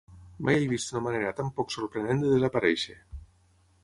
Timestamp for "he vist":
0.61-0.93